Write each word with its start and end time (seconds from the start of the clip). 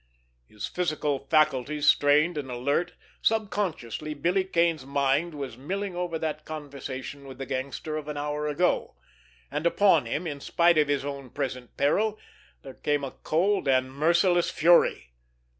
His 0.47 0.65
physical 0.65 1.19
faculties 1.27 1.85
strained 1.87 2.35
and 2.35 2.49
alert, 2.49 2.93
subconsciously 3.21 4.15
Billy 4.15 4.43
Kane's 4.43 4.83
mind 4.83 5.35
was 5.35 5.59
milling 5.59 5.95
over 5.95 6.17
that 6.17 6.43
conversation 6.43 7.27
with 7.27 7.37
the 7.37 7.45
gangster 7.45 7.97
of 7.97 8.07
an 8.07 8.17
hour 8.17 8.47
ago, 8.47 8.95
and 9.51 9.67
upon 9.67 10.07
him, 10.07 10.25
in 10.25 10.39
spite 10.39 10.79
of 10.79 10.87
his 10.87 11.05
own 11.05 11.29
present 11.29 11.77
peril, 11.77 12.17
there 12.63 12.73
came 12.73 13.03
a 13.03 13.11
cold 13.11 13.67
and 13.67 13.93
merciless 13.93 14.49
fury. 14.49 15.11